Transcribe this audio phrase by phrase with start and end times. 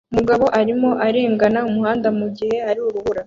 [0.11, 3.19] Umugabo arimo arengana umuhanda mugihe hari urubura